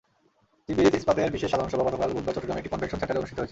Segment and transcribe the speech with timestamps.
[0.67, 3.49] GPH ইস্পাতের বিশেষ সাধারণ সভা গতকাল বুধবার চট্টগ্রামের একটি কনভেনশন সেন্টারে অনুষ্ঠিত হয়েছে।